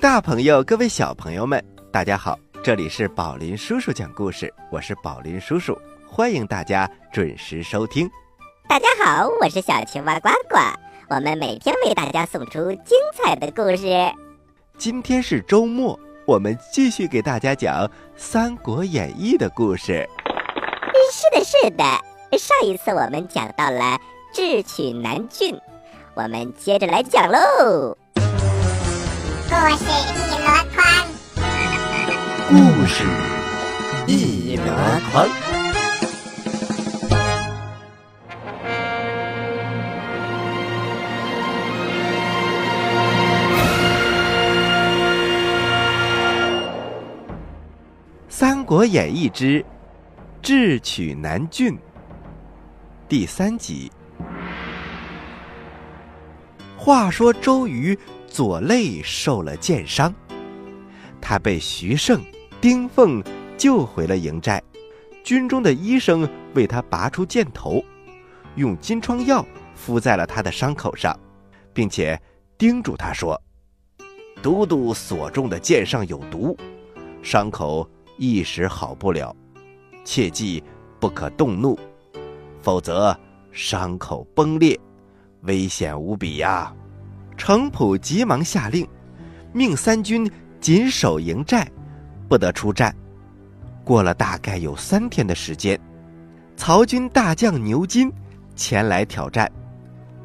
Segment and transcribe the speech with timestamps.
[0.00, 2.38] 大朋友，各位小朋友们，大家好！
[2.64, 8.10] 这里是宝林叔叔讲故事，我是宝林叔叔，欢迎大家准时收听。
[8.66, 10.56] 大家好，我是小青蛙呱呱，
[11.10, 14.10] 我们每天为大家送出精彩的故事。
[14.78, 20.08] 今天是周末，我们继续给大家讲《三国演义》的故事。
[21.12, 21.84] 是的，是的，
[22.38, 24.00] 上一次我们讲到了
[24.32, 25.54] 智取南郡，
[26.14, 27.98] 我们接着来讲喽。
[29.62, 30.80] 故事一箩筐，
[32.48, 32.54] 故
[32.86, 33.04] 事
[34.06, 34.64] 一箩
[35.12, 35.28] 筐。
[48.30, 49.62] 《三国演义》之
[50.40, 51.78] 智取南郡
[53.06, 53.92] 第三集。
[56.78, 57.98] 话说周瑜
[58.30, 60.14] 左肋受了箭伤，
[61.20, 62.22] 他被徐盛、
[62.60, 63.22] 丁奉
[63.58, 64.62] 救回了营寨。
[65.24, 67.84] 军中的医生为他拔出箭头，
[68.54, 69.44] 用金疮药
[69.74, 71.14] 敷在了他的伤口上，
[71.74, 72.18] 并且
[72.56, 73.38] 叮嘱他说
[74.40, 76.56] ：“都督所中的箭上有毒，
[77.22, 79.34] 伤口一时好不了，
[80.04, 80.62] 切记
[80.98, 81.78] 不可动怒，
[82.62, 83.14] 否则
[83.50, 84.78] 伤口崩裂。”
[85.42, 86.74] 危险无比呀！
[87.40, 88.86] 程普急忙下令，
[89.50, 90.30] 命三军
[90.60, 91.66] 紧守营寨，
[92.28, 92.94] 不得出战。
[93.82, 95.80] 过了大概有三天的时间，
[96.54, 98.12] 曹军大将牛金
[98.54, 99.50] 前来挑战。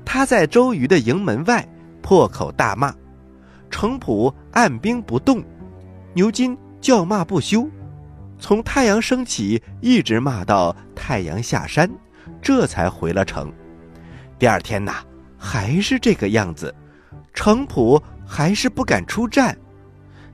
[0.04, 1.66] 他在周瑜的营门外
[2.02, 2.94] 破口大骂，
[3.70, 5.42] 程普按兵不动，
[6.14, 7.66] 牛金叫骂不休，
[8.38, 11.90] 从太阳升起一直骂到太阳下山，
[12.42, 13.50] 这才回了城。
[14.38, 14.96] 第二天呐，
[15.38, 16.76] 还是这个样子，
[17.36, 19.56] 程普还是不敢出战，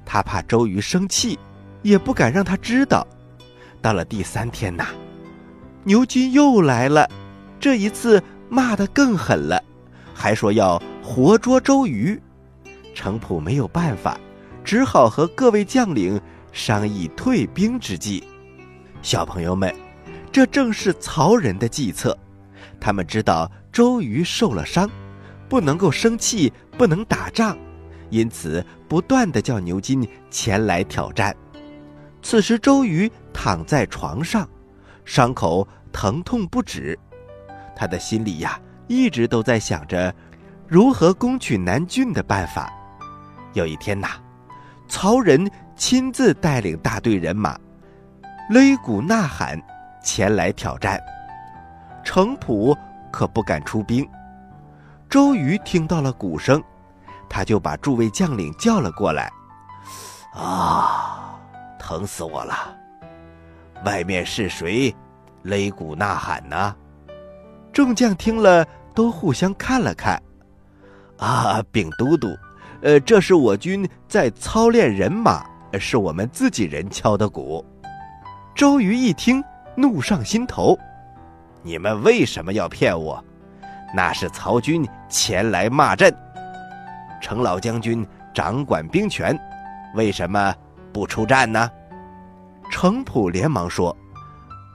[0.06, 1.38] 他怕周瑜生气，
[1.82, 3.06] 也不敢让他知道。
[3.82, 4.86] 到了第三天呐，
[5.84, 7.10] 牛金又来了，
[7.60, 9.62] 这一次骂得更狠了，
[10.14, 12.22] 还说要活捉周瑜。
[12.94, 14.18] 程普没有办法，
[14.64, 18.24] 只好和各位将领商议退兵之计。
[19.02, 19.74] 小朋友们，
[20.32, 22.18] 这正是曹仁的计策，
[22.80, 23.52] 他们知道。
[23.72, 24.92] 周瑜受了伤，
[25.52, 27.58] 不能够生气，不能打仗，
[28.10, 31.36] 因此不断的叫牛金前来挑战。
[32.22, 34.48] 此时周瑜躺在床上，
[35.04, 36.98] 伤口疼痛不止，
[37.76, 38.58] 他的心里呀
[38.88, 40.16] 一直都在想着
[40.70, 42.72] 如何攻取南郡的办法。
[43.52, 44.08] 有一天呐，
[44.88, 47.60] 曹仁亲自带领大队人马，
[48.50, 49.62] 擂鼓呐喊
[50.02, 50.98] 前来挑战，
[52.06, 52.74] 程普。
[53.12, 54.08] 可不敢出兵。
[55.12, 56.64] 周瑜听到了鼓声，
[57.28, 59.30] 他就把诸位将领叫了过来。
[60.34, 61.38] 啊，
[61.78, 62.56] 疼死我了！
[63.84, 64.96] 外面是谁
[65.44, 66.74] 擂鼓呐喊呢？
[67.74, 70.18] 众将听了，都互相看了看。
[71.18, 72.30] 啊，禀都督，
[72.82, 75.44] 呃，这是我军在操练人马，
[75.78, 77.66] 是我们自己人敲的鼓。
[78.56, 79.44] 周瑜一听，
[79.76, 80.80] 怒上心头。
[81.64, 83.22] 你们为什么要骗我？
[83.94, 86.14] 那是曹军前来骂阵。
[87.22, 89.38] 程老将军掌管兵权，
[89.96, 90.56] 为什么
[90.92, 91.70] 不出战呢？
[92.72, 93.96] 程普连忙说：“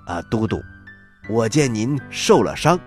[0.07, 0.61] 啊，都督，
[1.29, 2.79] 我见您受了伤，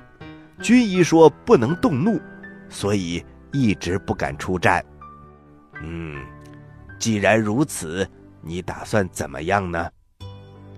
[0.61, 2.21] 军医说不能动怒，
[2.69, 4.85] 所以一直不敢出战。
[5.81, 6.23] 嗯，
[6.99, 8.07] 既然如此，
[8.41, 9.89] 你打算怎么样呢？”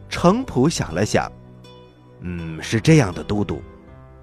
[0.09, 1.31] 程普想了想。
[2.21, 3.61] 嗯，是这样的，都督，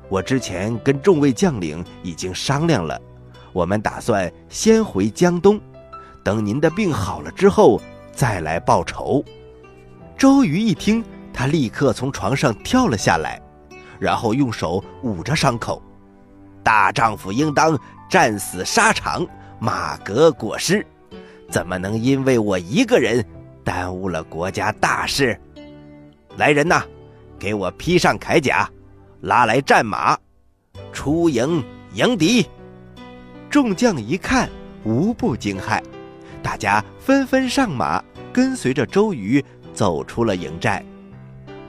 [0.09, 3.01] 我之前跟众位将领已经商量了，
[3.53, 5.61] 我们打算先回江东，
[6.25, 7.81] 等您的病好了之后
[8.13, 9.25] 再来报仇。
[10.17, 13.41] 周瑜一听，他立刻从床上跳了下来，
[13.99, 15.83] 然后用手捂着伤口。
[16.63, 17.79] 大丈夫应当
[18.11, 19.27] 战死沙场，
[19.59, 20.85] 马革裹尸，
[21.51, 23.25] 怎么能因为我一个人
[23.63, 25.39] 耽误了国家大事？
[26.37, 26.83] 来人呐！
[27.39, 28.69] 给我披上铠甲，
[29.21, 30.17] 拉来战马，
[30.93, 31.63] 出营
[31.95, 32.47] 迎敌。
[33.51, 34.49] 众将一看，
[34.85, 35.83] 无不惊骇，
[36.43, 39.45] 大家纷纷上马，跟随着周瑜
[39.75, 40.85] 走出了营寨。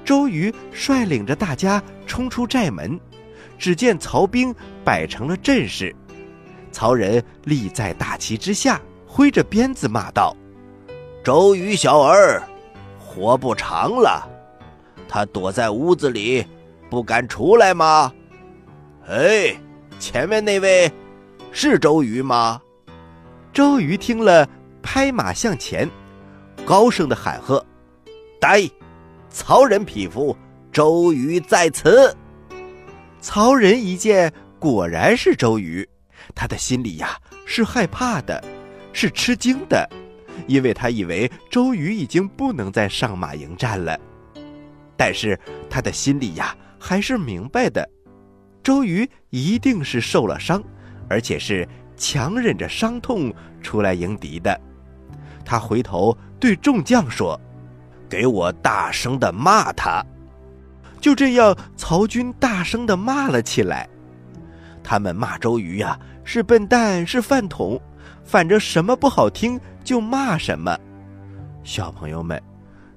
[0.06, 3.00] 周瑜率领着大家冲出寨门，
[3.57, 4.54] 只见曹兵
[4.84, 5.95] 摆成了阵势，
[6.72, 10.36] 曹仁立在大旗之下，挥着鞭子骂道
[11.24, 12.44] ：“周瑜小儿，
[13.00, 14.28] 活不长了！”
[15.07, 16.45] 他躲在屋子里，
[16.89, 18.12] 不敢出来吗？
[19.07, 19.56] 哎，
[20.00, 20.91] 前面那位
[21.51, 22.62] 是周瑜吗？
[23.53, 24.47] 周瑜听了，
[24.81, 25.89] 拍马向前，
[26.65, 27.63] 高声的喊喝
[28.39, 28.69] ：“呆！
[29.30, 30.36] 曹仁匹夫，
[30.71, 32.15] 周瑜在此！”
[33.21, 35.88] 曹仁一见，果然是周瑜，
[36.33, 38.44] 他的心里呀是害怕的，
[38.94, 39.88] 是吃惊的，
[40.47, 44.00] 因为他以为周瑜已经不能再上马迎战了。
[44.95, 45.39] 但是
[45.69, 47.88] 他的心里呀还是明白的，
[48.64, 50.64] 周瑜一定是受了伤，
[51.10, 51.68] 而且是
[51.98, 54.60] 强忍着伤痛出来迎敌的。
[55.44, 57.40] 他回头对众将说
[58.10, 60.04] ：“给我大声的骂他！”
[61.02, 63.88] 就这样，曹军大声的骂了起来。
[64.84, 67.80] 他们骂周瑜呀，是笨蛋，是饭桶，
[68.24, 70.78] 反正什么不好听就骂什么。
[71.64, 72.42] 小朋友们，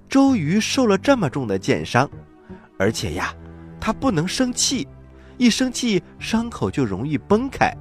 [0.09, 2.09] 周瑜受了这么重的箭伤，
[2.79, 3.35] 而且呀，
[3.85, 4.87] 他不能生气，
[5.39, 7.77] 一生气伤口就容易崩开。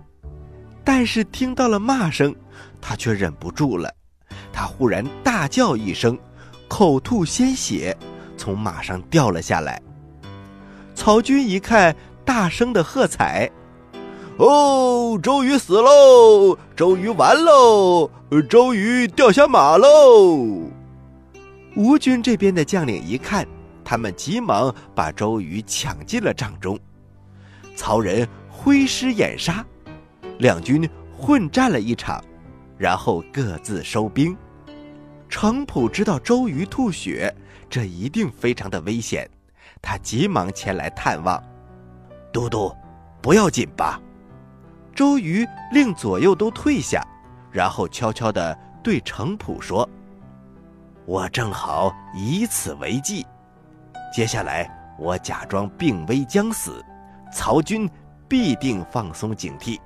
[0.84, 2.36] 但是听到了骂声，
[2.82, 3.94] 他却忍不住了，
[4.52, 6.18] 他忽然大叫一声，
[6.68, 7.96] 口吐鲜血，
[8.36, 9.80] 从马上掉了下来。
[10.96, 11.96] 曹军一看，
[12.26, 13.48] 大声的喝彩
[14.38, 16.58] ：“哦，周瑜死喽！
[16.76, 18.10] 周瑜完喽！
[18.50, 20.64] 周瑜掉下马喽！”
[21.78, 23.48] 吴军这边的将领一看，
[23.84, 26.80] 他们急忙把周瑜抢进了帐中。
[27.76, 29.66] 曹仁挥师掩杀，
[30.40, 30.88] 两军
[31.18, 32.24] 混战了一场，
[32.78, 34.36] 然后各自收兵。
[35.30, 37.34] 程普知道周瑜吐血，
[37.70, 39.30] 这一定非常的危险。
[39.82, 41.42] 他急忙前来探望，
[42.32, 42.76] 都督，
[43.22, 44.00] 不要紧吧？
[44.94, 47.02] 周瑜令左右都退下，
[47.50, 49.90] 然后悄悄地对程普说
[51.08, 53.26] ：“我正好以此为计，
[54.12, 54.70] 接下来
[55.00, 56.84] 我假装病危将死，
[57.32, 57.90] 曹军
[58.28, 59.80] 必定放松警惕，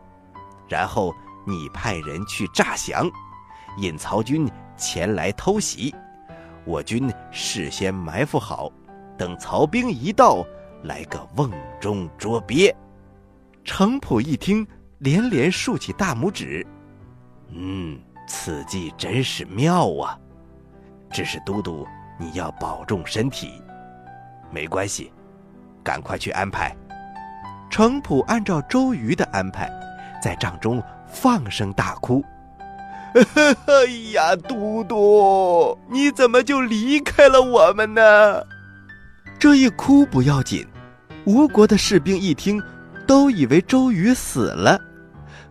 [0.68, 1.14] 然后
[1.46, 3.10] 你派人去诈降，
[3.78, 5.94] 引曹军前来偷袭，
[6.66, 8.72] 我军事先埋伏好。”
[9.18, 10.46] 等曹兵一到，
[10.84, 11.50] 来个瓮
[11.80, 12.76] 中捉鳖。
[13.64, 14.68] 程普一听，
[14.98, 16.68] 连连竖起大拇指
[17.56, 17.98] ：“嗯，
[18.28, 20.20] 此计真是妙啊！
[21.10, 21.88] 只是都督
[22.20, 23.62] 你要保重身体。
[24.52, 25.12] 没关系，
[25.84, 26.76] 赶快去安排。”
[27.70, 29.70] 程普按照周瑜的安排，
[30.22, 32.24] 在帐中放声大哭
[33.68, 38.02] ：“哎呀，都督，你怎么就离开了我们呢？”
[39.38, 40.66] 这一哭不要紧，
[41.26, 42.62] 吴国的士兵一听，
[43.06, 44.80] 都以为周瑜死了，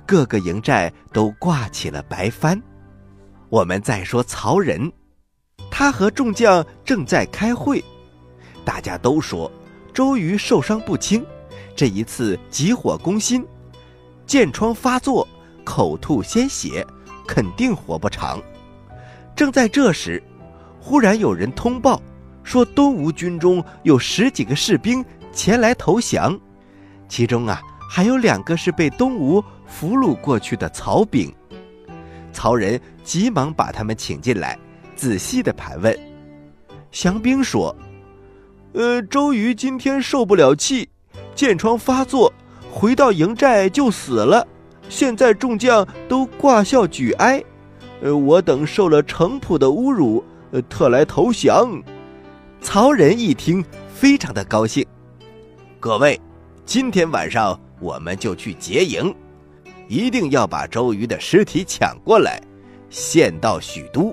[0.07, 2.61] 各个营寨都挂起了白帆。
[3.51, 4.91] 我们再说曹仁，
[5.71, 7.85] 他和众将正在开会，
[8.65, 9.51] 大家都说
[9.93, 11.25] 周瑜受伤不轻，
[11.77, 13.47] 这一次急火攻心，
[14.27, 15.27] 箭疮发作，
[15.65, 16.87] 口吐鲜血，
[17.27, 18.43] 肯定活不长。
[19.37, 20.23] 正在这时，
[20.81, 22.01] 忽然有人通报。
[22.43, 25.03] 说东吴军中有十几个士兵
[25.33, 26.39] 前来投降，
[27.09, 27.59] 其中啊
[27.91, 31.35] 还有两个是被东吴俘虏过去的曹兵。
[32.35, 34.59] 曹仁急忙把他们请进来，
[34.95, 35.99] 仔细的盘问。
[36.93, 37.75] 降兵说
[38.75, 40.89] ：“呃，周瑜今天受不了气，
[41.33, 42.33] 箭疮发作，
[42.73, 44.45] 回到营寨就死了。
[44.89, 47.41] 现在众将都挂孝举哀，
[48.03, 51.81] 呃，我等受了程普的侮辱，呃，特来投降。”
[52.61, 53.65] 曹仁一听，
[53.95, 54.85] 非常的高兴。
[55.79, 56.21] 各位，
[56.67, 59.15] 今天晚上我们就去劫营，
[59.87, 62.43] 一定要把周瑜的尸体抢过来，
[62.91, 64.13] 献到许都。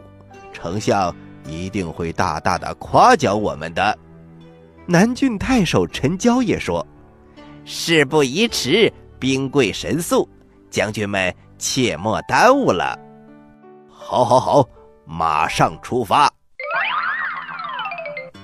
[0.53, 1.11] 丞相
[1.47, 3.97] 一定会大大的夸奖我们的。
[4.91, 6.85] 南郡太守陈交也说
[7.63, 10.27] ：“事不宜迟，兵贵神速，
[10.69, 12.99] 将军们切莫耽误了。”
[13.87, 14.67] 好，好，好，
[15.05, 16.29] 马上出发。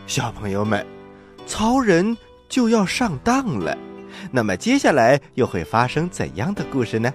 [0.06, 0.88] 小朋友们，
[1.46, 2.16] 曹仁
[2.48, 3.78] 就要上当了，
[4.32, 7.14] 那么接下来又会发生怎样的故事呢？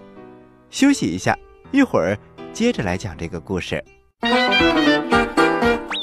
[0.69, 1.35] 休息一下，
[1.71, 2.19] 一会儿
[2.53, 3.83] 接着来讲这个故事。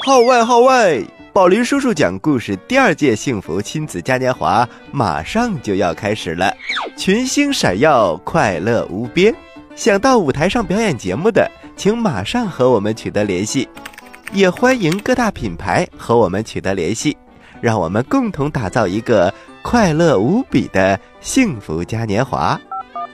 [0.04, 1.00] 号外号外！
[1.32, 6.52] 宝林叔叔讲故事第二届幸福亲子嘉年华马上就要开始了，
[6.96, 9.32] 群星闪耀，快乐无边。
[9.76, 13.68] 想到舞台上表演节目的，请马上和我们取得联系。
[14.32, 17.16] 也欢迎各大品牌和我们取得联系，
[17.60, 19.32] 让我们共同打造一个
[19.62, 22.60] 快乐无比的幸福嘉年华。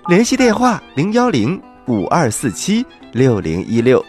[0.08, 4.02] 联系电话：零幺零五二四七六零一六，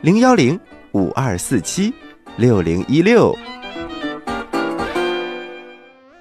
[0.00, 0.58] 零幺零
[0.92, 1.92] 五二四七
[2.40, 3.36] 六零一六。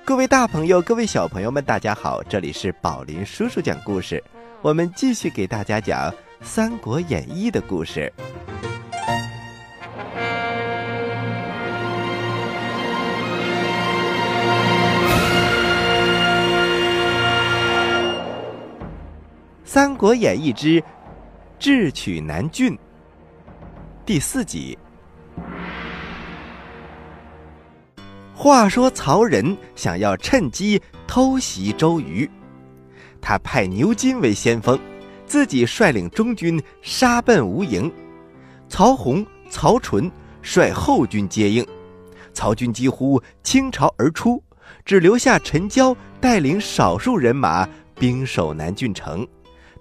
[0.04, 4.22] 各位大朋友各位小朋友们大家好这里是宝林叔叔讲故事。
[4.62, 8.12] 我们继续给大家讲三国演义的故事
[19.64, 20.84] 三国演义之
[21.58, 22.78] 智取南郡
[24.06, 24.78] 第四集。
[28.42, 32.26] 话说曹仁想要趁机偷袭周瑜，
[33.20, 34.80] 他派牛金为先锋，
[35.26, 37.92] 自己率领中军杀奔吴营。
[38.70, 40.10] 曹洪、曹纯
[40.42, 41.68] 率后军接应，
[42.32, 44.42] 曹军几乎倾巢而出，
[44.86, 49.28] 只留下陈交带领少数人马兵守南郡城。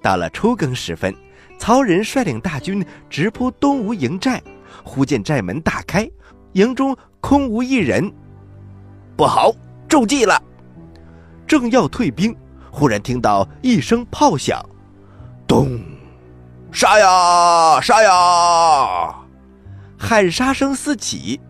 [0.02, 1.14] 到了初更时分，
[1.60, 4.42] 曹仁率领大军直扑东吴营寨，
[4.82, 6.10] 忽见寨门大开，
[6.54, 8.12] 营中空无一人。
[9.18, 9.52] 不好，
[9.88, 10.40] 中计了！
[11.44, 12.36] 正要退兵，
[12.70, 14.64] 忽然听到一声炮响，
[15.44, 15.80] 咚！
[16.70, 19.16] 杀呀杀呀！
[19.98, 21.40] 喊杀声四起，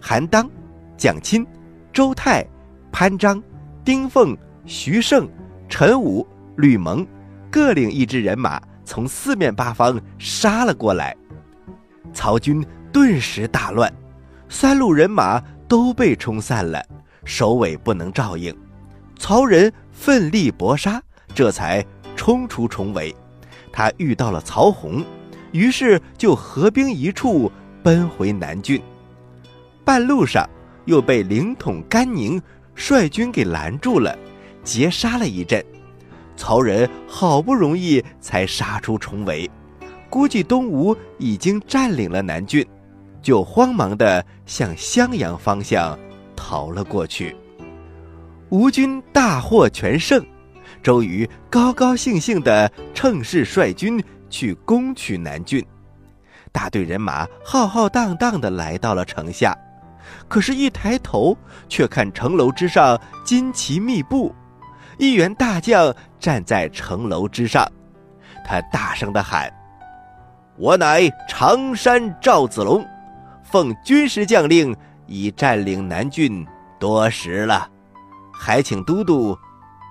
[0.00, 0.50] 韩当、
[0.96, 1.46] 蒋钦、
[1.92, 2.44] 周泰、
[2.90, 3.40] 潘璋、
[3.84, 5.28] 丁奉、徐盛、
[5.68, 7.06] 陈武、吕蒙
[7.48, 11.16] 各领一支人马，从四面八方杀了过来。
[12.12, 13.88] 曹军顿时大乱，
[14.48, 16.84] 三路人马都被冲散了。
[17.24, 18.54] 首尾不能照应，
[19.18, 21.02] 曹仁奋力搏杀，
[21.34, 23.14] 这才冲出重围。
[23.72, 25.04] 他遇到了曹洪，
[25.52, 27.50] 于是就合兵一处，
[27.82, 28.80] 奔回南郡。
[29.84, 30.48] 半路上
[30.84, 32.40] 又被凌统甘宁
[32.74, 34.16] 率军给拦住了，
[34.62, 35.64] 截杀了一阵。
[36.36, 39.50] 曹仁好不容易才杀出重围，
[40.10, 42.66] 估计东吴已经占领了南郡，
[43.22, 45.98] 就慌忙地向襄阳方向。
[46.36, 47.36] 逃了过去，
[48.50, 50.24] 吴军大获全胜，
[50.82, 55.64] 周瑜高高兴兴地乘势率军去攻取南郡。
[56.52, 59.56] 大队人马浩浩荡荡地来到了城下，
[60.28, 61.36] 可是，一抬头
[61.68, 64.34] 却看城楼之上旌旗密布，
[64.98, 67.66] 一员大将站在城楼之上，
[68.44, 69.52] 他大声地喊
[70.56, 72.86] ：“我乃常山赵子龙，
[73.42, 74.74] 奉军师将令。”
[75.06, 76.46] 已占领南郡
[76.78, 77.68] 多时了，
[78.32, 79.36] 还请都督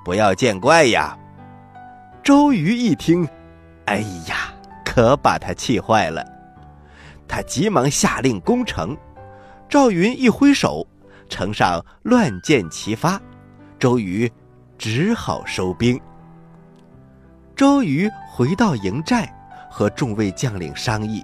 [0.03, 1.17] 不要见怪呀。
[2.23, 3.27] 周瑜一听，
[3.85, 4.53] 哎呀，
[4.85, 6.25] 可把他气坏了。
[7.27, 8.95] 他急忙下令攻城。
[9.69, 10.85] 赵云一挥手，
[11.27, 13.19] 城上乱箭齐发，
[13.79, 14.31] 周瑜
[14.77, 15.99] 只好收兵。
[17.55, 19.33] 周瑜回到营寨，
[19.71, 21.23] 和众位将领商议。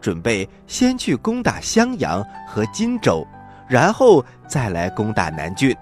[0.00, 3.26] 准备先去攻打襄阳和荆州，
[3.68, 5.76] 然后再来攻打南郡。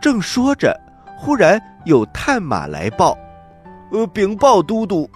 [0.00, 0.78] 正说着，
[1.16, 3.16] 忽然有探马来报
[3.92, 5.08] ：“呃，禀报都督，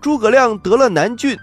[0.00, 1.36] 诸葛亮得了南郡，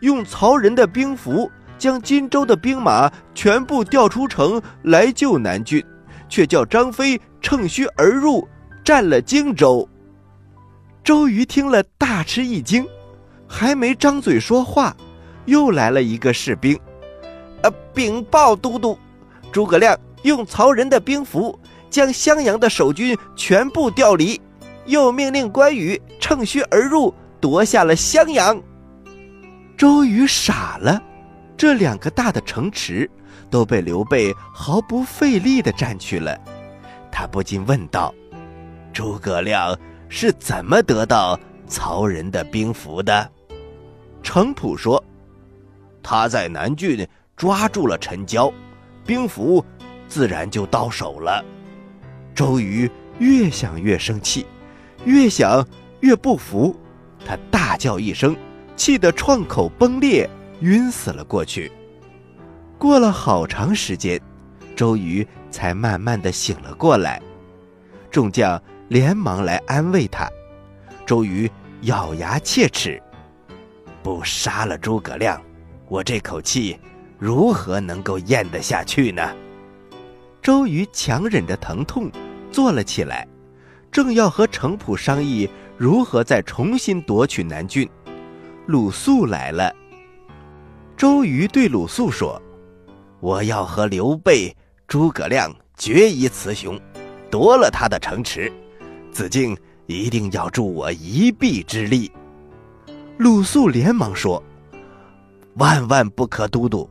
[0.00, 5.84] 用曹仁的兵符将荆州的兵马全部调出城来救南郡，
[6.28, 8.46] 却叫张飞乘虚而入，
[8.84, 9.88] 占了荆州。”
[11.02, 12.86] 周瑜听了大吃一惊，
[13.48, 14.94] 还没张嘴说话。
[15.44, 16.78] 又来了一个士兵，
[17.62, 18.98] 呃，禀报都督，
[19.50, 21.58] 诸葛亮用曹仁的兵符
[21.90, 24.40] 将襄阳的守军全部调离，
[24.86, 28.60] 又命令关羽乘虚而入，夺下了襄阳。
[29.76, 31.02] 周瑜傻了，
[31.56, 33.10] 这两个大的城池
[33.50, 36.38] 都被刘备毫不费力的占去了，
[37.10, 38.14] 他不禁问道
[38.94, 39.76] ：“诸葛亮
[40.08, 43.28] 是怎么得到曹仁的兵符的？”
[44.22, 45.02] 程普说。
[46.02, 47.06] 他在南郡
[47.36, 48.52] 抓住了陈娇，
[49.06, 49.64] 兵符
[50.08, 51.44] 自然就到手了。
[52.34, 54.46] 周瑜越想越生气，
[55.04, 55.66] 越想
[56.00, 56.74] 越不服，
[57.24, 58.36] 他大叫一声，
[58.76, 60.28] 气得创口崩裂，
[60.60, 61.70] 晕死了过去。
[62.78, 64.20] 过了好长时间，
[64.74, 67.22] 周瑜才慢慢的醒了过来。
[68.10, 70.28] 众将连忙来安慰他，
[71.06, 71.50] 周瑜
[71.82, 73.00] 咬牙切齿，
[74.02, 75.40] 不杀了诸葛亮。
[75.92, 76.74] 我这口气
[77.18, 79.30] 如何能够咽得下去呢？
[80.40, 82.10] 周瑜强忍着疼痛
[82.50, 83.28] 坐了起来，
[83.90, 85.46] 正要和程普商议
[85.76, 87.86] 如何再重新夺取南郡。
[88.64, 89.70] 鲁肃来了。
[90.96, 92.40] 周瑜对鲁肃说
[93.20, 94.56] ：“我要和刘备、
[94.88, 96.80] 诸葛亮决一雌雄，
[97.30, 98.50] 夺了他的城池。
[99.10, 102.10] 子敬一定要助我一臂之力。”
[103.18, 104.42] 鲁肃连忙说。
[105.54, 106.88] 万万不可，都督！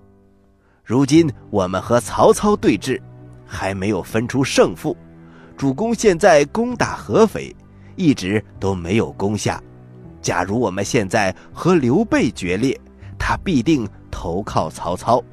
[0.83, 3.01] 如今我们和曹操对峙，
[3.45, 4.95] 还没有分出胜负。
[5.57, 7.55] 主公现在攻打合肥，
[7.95, 9.61] 一直都没有攻下。
[10.21, 12.79] 假如我们现在和刘备决裂，
[13.17, 15.23] 他必定投靠曹操，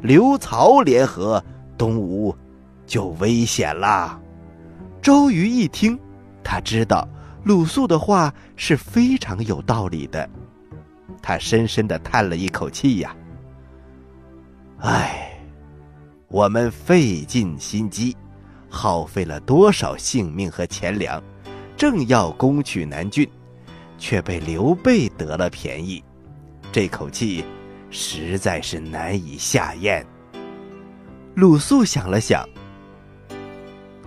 [0.00, 1.42] 刘曹联合，
[1.76, 2.34] 东吴
[2.86, 4.20] 就危险啦。
[5.00, 5.98] 周瑜一听，
[6.44, 7.08] 他知道
[7.44, 10.28] 鲁肃的话是非常有道理的。
[11.20, 13.14] 他深深的叹了一口气呀，
[14.78, 15.38] 唉，
[16.28, 18.16] 我们费尽心机，
[18.68, 21.22] 耗费了多少性命和钱粮，
[21.76, 23.28] 正要攻取南郡，
[23.98, 26.02] 却被刘备得了便宜，
[26.70, 27.44] 这口气
[27.90, 30.04] 实在是难以下咽。
[31.34, 32.48] 鲁肃想了想，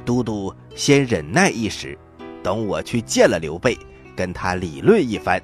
[0.04, 1.98] 都督先忍耐一时，
[2.44, 3.78] 等我去见了刘备，
[4.16, 5.42] 跟他理论一番。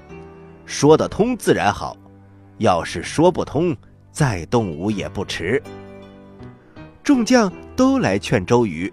[0.72, 1.94] 说得通自然好，
[2.56, 3.76] 要是说不通，
[4.10, 5.62] 再动武也不迟。
[7.04, 8.90] 众将都来劝周瑜：“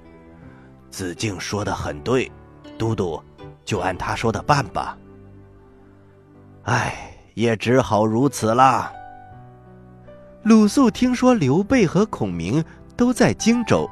[0.92, 2.30] 子敬说的很对，
[2.78, 3.18] 都督
[3.64, 4.98] 就按他说的办吧。”
[6.64, 8.92] 唉，也只好如此啦。
[10.44, 12.62] 鲁肃听说刘备和孔明
[12.98, 13.90] 都在荆州，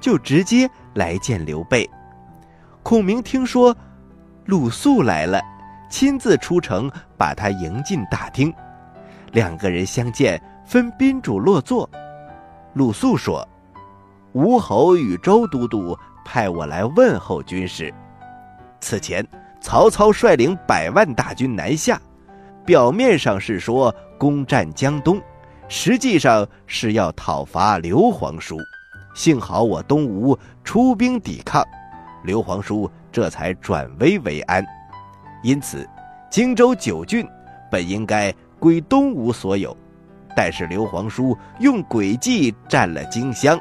[0.00, 1.88] 就直接来见刘备。
[2.82, 3.76] 孔明听说
[4.46, 5.38] 鲁肃来了。
[5.88, 8.52] 亲自出城把他迎进大厅，
[9.32, 11.88] 两个人相见，分宾主落座。
[12.74, 13.46] 鲁肃说
[14.32, 17.92] ：“吴侯与周都督派我来问候军师。
[18.80, 19.26] 此前
[19.60, 22.00] 曹操率领百万大军南下，
[22.64, 25.20] 表面上是说攻占江东，
[25.68, 28.56] 实际上是要讨伐刘皇叔。
[29.14, 31.64] 幸好我东吴出兵抵抗，
[32.24, 34.62] 刘皇叔这才转危为安。”
[35.46, 35.88] 因此，
[36.28, 37.24] 荆州九郡
[37.70, 39.76] 本应该归东吴所有，
[40.36, 43.56] 但是刘皇叔用诡计占了荆襄，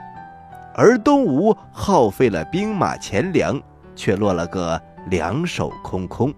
[0.73, 3.61] 而东吴耗费了兵马钱粮，
[3.95, 6.33] 却落了个两手空空，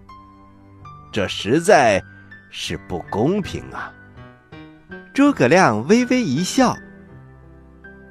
[1.10, 1.98] 这实在
[2.50, 3.90] 是不公平啊！
[5.14, 6.76] 诸葛亮微微一笑，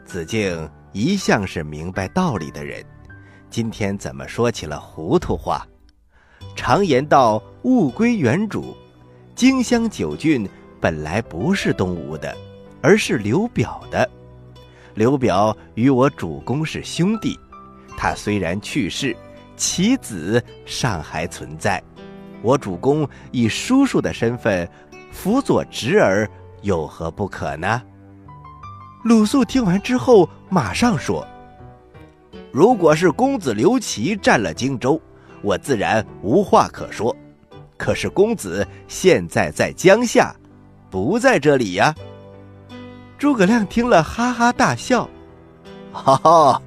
[0.05, 2.83] 子敬一向是明白道理的人，
[3.47, 5.63] 今天怎么说起了糊涂话？
[6.55, 8.75] 常言道：“物归原主。”
[9.35, 12.35] 荆襄九郡本来不是东吴的，
[12.81, 14.09] 而是刘表的。
[14.95, 17.39] 刘表与我主公是兄弟，
[17.95, 19.15] 他虽然去世，
[19.55, 21.81] 其子尚还存在。
[22.41, 24.67] 我主公以叔叔的身份
[25.11, 26.27] 辅佐侄儿，
[26.63, 27.81] 有何不可呢？
[29.03, 31.25] 鲁肃听完之后，马上说
[32.51, 34.99] ：“如果是公子刘琦占了荆州。”
[35.41, 37.15] 我自然无话可说，
[37.77, 40.35] 可是公子现在在江夏，
[40.89, 41.93] 不在这里呀。
[43.17, 45.09] 诸葛亮听了，哈哈大笑
[45.91, 46.61] ：“哈哈，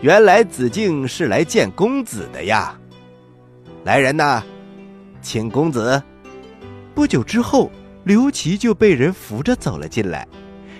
[0.00, 2.78] 原来子敬是来见公子的呀！
[3.84, 4.42] 来人呐，
[5.20, 6.00] 请公子。”
[6.94, 7.70] 不久之后，
[8.04, 10.26] 刘琦就被人扶着走了进来。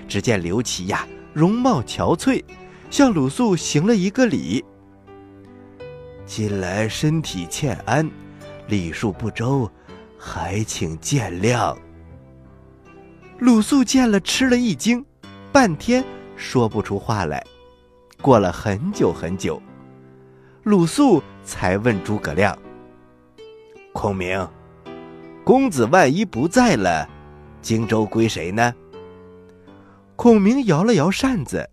[0.09, 2.43] 只见刘琦呀，容貌憔悴，
[2.91, 4.65] 向鲁肃行了一个礼。
[6.29, 8.09] 近来身体欠安，
[8.67, 9.69] 礼数不周，
[10.19, 11.75] 还请见谅。
[13.39, 15.03] 鲁肃见了，吃了一惊，
[15.51, 16.05] 半天
[16.37, 17.43] 说不出话来。
[18.21, 19.61] 过了很久很久，
[20.65, 22.57] 鲁肃才问诸葛亮
[23.95, 24.47] ：“孔明，
[25.43, 27.09] 公子万一不在了，
[27.63, 28.75] 荆州归谁呢？”
[30.15, 31.71] 孔明摇了摇扇子：“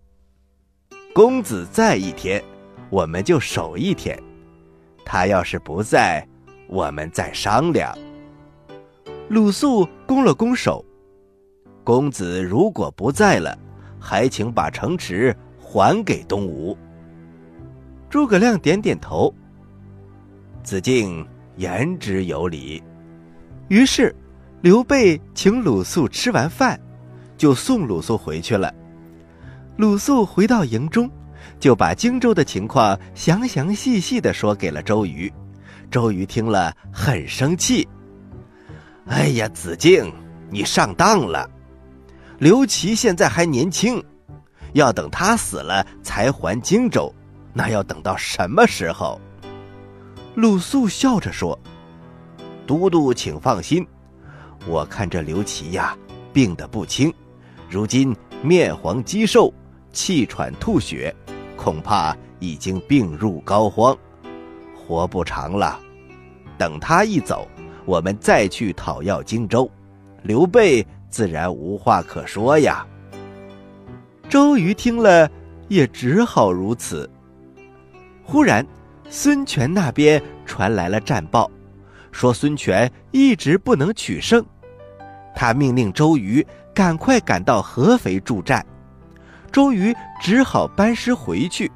[1.12, 2.42] 公子在一天，
[2.88, 4.18] 我们就守一天。”
[5.08, 6.26] 他要是不在，
[6.68, 7.96] 我们再商量。
[9.28, 10.84] 鲁肃拱了拱手
[11.84, 13.56] ：“公子如果不在了，
[14.00, 16.76] 还请把城池还给东吴。”
[18.10, 19.32] 诸葛亮点点头
[20.64, 21.24] ：“子敬
[21.56, 22.82] 言之有理。”
[23.68, 24.14] 于是，
[24.60, 26.80] 刘备请鲁肃吃完饭，
[27.36, 28.74] 就送鲁肃回去了。
[29.76, 31.08] 鲁肃回到营中。
[31.58, 35.32] 就把荆州的情况详详细细的说给了周瑜，
[35.90, 37.88] 周瑜听了很生气。
[39.06, 40.12] 哎呀，子敬，
[40.50, 41.48] 你上当了！
[42.38, 44.02] 刘琦现在还年轻，
[44.74, 47.12] 要等他死了才还荆州，
[47.54, 49.20] 那要等到什么时候？
[50.34, 51.58] 鲁肃笑着说
[52.66, 53.86] ：“都督请放心，
[54.66, 55.96] 我看这刘琦呀，
[56.32, 57.10] 病得不轻，
[57.70, 59.50] 如今面黄肌瘦，
[59.92, 61.14] 气喘吐血。”
[61.66, 63.98] 恐怕已经病入膏肓，
[64.72, 65.80] 活不长了。
[66.56, 67.48] 等他一走，
[67.84, 69.68] 我们再去讨要荆州，
[70.22, 72.86] 刘备自然无话可说呀。
[74.28, 75.28] 周瑜听了，
[75.66, 77.10] 也只好如此。
[78.22, 78.64] 忽然，
[79.10, 81.50] 孙权那边传来了战报，
[82.12, 84.46] 说孙权一直不能取胜，
[85.34, 88.64] 他命令周瑜赶快赶到合肥助战。
[89.56, 91.72] 周瑜只好班师回去，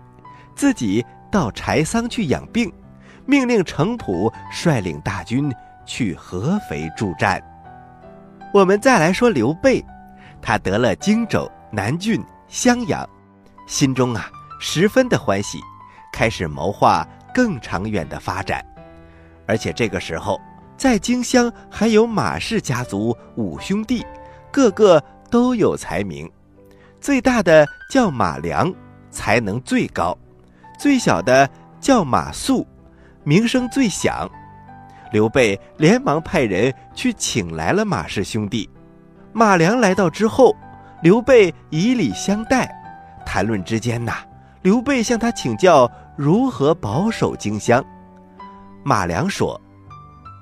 [0.54, 2.70] 自己到柴桑去养病，
[3.24, 5.50] 命令程普率领大军
[5.86, 7.42] 去合肥助战。
[8.52, 9.82] 我们再来说刘备，
[10.42, 13.08] 他得了荆州、南郡、襄阳，
[13.66, 15.58] 心中啊十分的欢喜，
[16.12, 18.62] 开始谋划更长远的发展。
[19.46, 20.38] 而且这个时候，
[20.76, 24.04] 在荆襄还有马氏家族五兄弟，
[24.52, 26.30] 个个都有才名，
[27.00, 28.72] 最大的叫马良，
[29.10, 30.16] 才能最高；
[30.78, 31.48] 最小的
[31.80, 32.64] 叫马谡，
[33.24, 34.30] 名声最响。
[35.10, 38.68] 刘备连忙派人去请来了马氏兄弟。
[39.32, 40.54] 马良来到之后，
[41.02, 42.70] 刘备以礼相待。
[43.24, 44.12] 谈论之间呐，
[44.62, 47.82] 刘备向他请教如何保守荆襄。
[48.84, 49.60] 马良说：“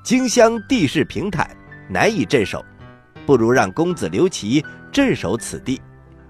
[0.04, 1.48] 荆襄地势平坦，
[1.88, 2.64] 难以镇守，
[3.24, 5.80] 不如让公子刘琦镇守此地，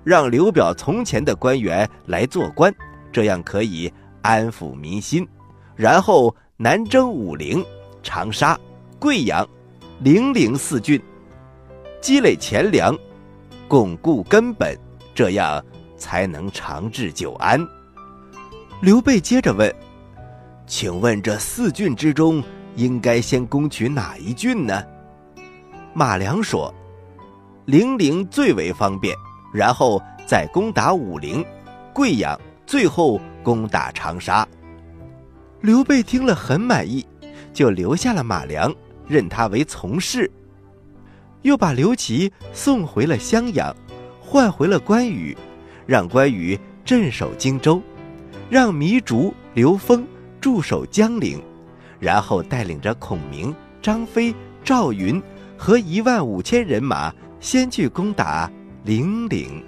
[0.09, 2.75] 让刘表从前的官员来做官，
[3.13, 3.93] 这样可以
[4.23, 5.29] 安抚民心。
[5.77, 7.63] 然后南征武陵。”
[8.01, 8.59] 长沙、
[8.99, 9.47] 贵阳、
[10.01, 10.99] 零陵四郡，
[12.01, 12.97] 积累钱粮，
[13.67, 14.75] 巩固根本，
[15.15, 15.63] 这样
[15.99, 17.61] 才能长治久安。
[18.81, 19.71] 刘备接着问
[20.67, 22.43] ：“请问这四郡之中，
[22.77, 24.83] 应该先攻取哪一郡呢？”
[25.93, 26.73] 马良说
[27.67, 29.15] ：“零陵最为方便，
[29.53, 31.45] 然后再攻打武陵、
[31.93, 34.47] 贵阳，最后攻打长沙。”
[35.63, 37.07] 刘备听了很满意。
[37.51, 38.73] 就留下了马良，
[39.09, 40.31] 任他为从事，
[41.43, 43.75] 又把刘琦送回了襄阳，
[44.21, 45.37] 换回了关羽，
[45.85, 47.83] 让关羽镇守荆州，
[48.49, 50.07] 让糜竺、刘封
[50.41, 51.43] 驻守江陵，
[51.99, 54.33] 然后带领着孔明、张飞、
[54.63, 55.21] 赵云
[55.57, 58.49] 和一万五千人马，先去攻打
[58.85, 59.63] 零陵。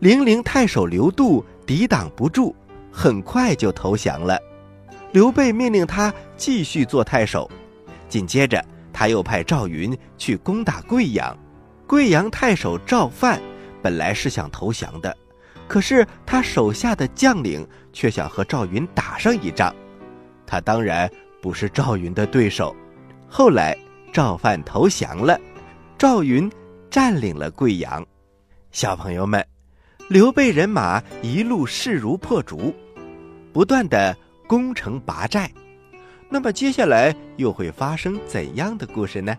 [0.00, 2.54] 零陵太守刘度抵挡不住，
[2.92, 4.38] 很快就投降了。
[5.12, 7.50] 刘备命令他继续做太守，
[8.08, 11.36] 紧接着他又派赵云去攻打贵阳。
[11.86, 13.40] 贵阳太守赵范
[13.80, 15.16] 本来是想投降的，
[15.66, 19.74] 可是他手下的将领却想和赵云打上一仗，
[20.46, 22.76] 他当然不是赵云的对手。
[23.28, 23.76] 后来
[24.12, 25.40] 赵范投降了，
[25.96, 26.50] 赵云
[26.96, 28.02] 占领了贵阳。
[28.72, 29.46] 小朋友们，
[30.08, 32.74] 刘备人马一路势如破竹，
[33.52, 34.16] 不断的。
[34.46, 35.50] 攻城拔寨，
[36.30, 39.36] 那么接下来又会发生怎样的故事呢？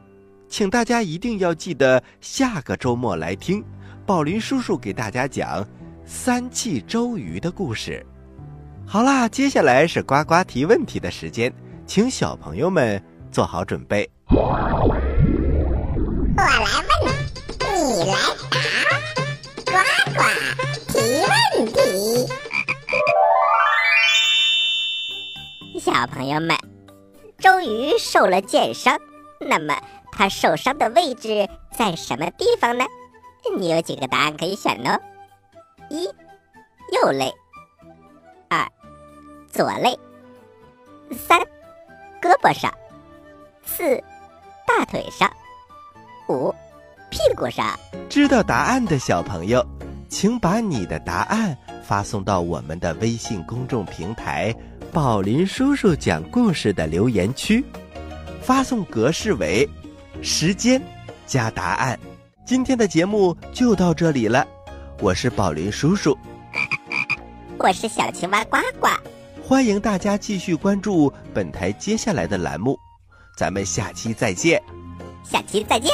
[0.50, 3.64] 请大家一定要记得下个周末来听
[4.06, 5.66] 宝林叔叔给大家讲
[6.06, 8.06] 三气周瑜的故事。
[8.86, 11.52] 好啦，接下来是呱呱提问题的时间，
[11.88, 14.08] 请小朋友们做好准备。
[14.30, 14.52] 我
[16.38, 16.97] 来问，
[17.98, 18.22] 你来答，
[19.66, 19.72] 呱
[20.14, 20.22] 呱
[20.88, 20.94] 提
[21.26, 22.30] 问题。
[25.80, 26.56] 小朋友们，
[27.40, 29.00] 周瑜受了箭伤，
[29.40, 29.82] 那么
[30.12, 32.86] 他受伤的位置在什么地方呢？
[33.58, 35.00] 你有几个答案可以选呢？
[35.90, 37.32] 一，右肋；
[38.48, 38.68] 二，
[39.52, 39.98] 左肋；
[41.28, 41.40] 三，
[42.22, 42.70] 胳膊上；
[43.66, 44.04] 四，
[44.68, 45.28] 大腿上；
[46.30, 46.54] 五，
[47.18, 47.78] 屁股上。
[48.08, 49.66] 知道答案的小朋友，
[50.08, 54.54] 请把你的答案发送到我们的微信公众平台。
[54.94, 57.64] 宝林叔叔讲故事的留言区，
[58.42, 59.68] 发送格式为
[60.22, 60.82] 时间
[61.26, 62.00] 加答案。
[62.46, 64.48] 今天的节目就到这里了，
[65.02, 66.18] 我是宝林叔叔，
[67.60, 68.88] 我是小青蛙呱呱，
[69.44, 72.78] 欢迎大家继续关注本台接下来的栏目，
[73.36, 74.62] 咱们下期再见，
[75.24, 75.92] 下期再见。